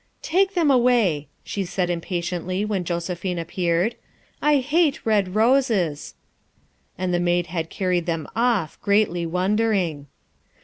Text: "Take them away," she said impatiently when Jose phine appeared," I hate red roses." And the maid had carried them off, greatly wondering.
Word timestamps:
"Take 0.23 0.55
them 0.55 0.71
away," 0.71 1.27
she 1.43 1.63
said 1.63 1.91
impatiently 1.91 2.65
when 2.65 2.83
Jose 2.83 3.13
phine 3.13 3.37
appeared," 3.39 3.93
I 4.51 4.57
hate 4.57 5.05
red 5.05 5.35
roses." 5.35 6.15
And 6.97 7.13
the 7.13 7.19
maid 7.19 7.45
had 7.45 7.69
carried 7.69 8.07
them 8.07 8.25
off, 8.35 8.81
greatly 8.81 9.27
wondering. 9.27 10.07